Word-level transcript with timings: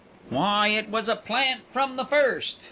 "Why, 0.31 0.69
it 0.69 0.89
was 0.89 1.07
a 1.07 1.15
plant 1.15 1.61
from 1.71 1.95
the 1.95 2.05
first. 2.05 2.57